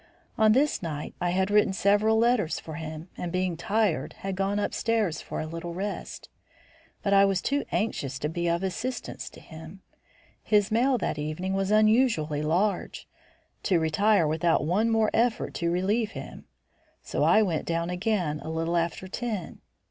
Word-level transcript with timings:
On 0.35 0.53
this 0.53 0.81
night, 0.81 1.13
I 1.21 1.29
had 1.29 1.51
written 1.51 1.73
several 1.73 2.17
letters 2.17 2.59
for 2.59 2.73
him, 2.73 3.09
and 3.15 3.31
being 3.31 3.55
tired 3.55 4.13
had 4.13 4.35
gone 4.35 4.57
upstairs 4.57 5.21
for 5.21 5.39
a 5.39 5.45
little 5.45 5.75
rest. 5.75 6.27
But 7.03 7.13
I 7.13 7.23
was 7.25 7.39
too 7.39 7.65
anxious 7.71 8.17
to 8.17 8.27
be 8.27 8.47
of 8.49 8.63
assistance 8.63 9.29
to 9.29 9.39
him 9.39 9.81
his 10.41 10.71
mail 10.71 10.97
that 10.97 11.19
evening 11.19 11.53
was 11.53 11.69
unusually 11.69 12.41
large 12.41 13.07
to 13.61 13.79
retire 13.79 14.25
without 14.27 14.65
one 14.65 14.89
more 14.89 15.11
effort 15.13 15.53
to 15.57 15.69
relieve 15.69 16.13
him; 16.13 16.45
so 17.03 17.23
I 17.23 17.43
went 17.43 17.65
down 17.65 17.91
again 17.91 18.39
a 18.39 18.49
little 18.49 18.77
after 18.77 19.07
ten. 19.07 19.61